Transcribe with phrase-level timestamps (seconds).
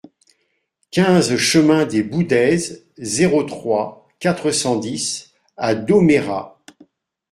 [0.89, 6.59] quinze chemin des Boudaises, zéro trois, quatre cent dix à Domérat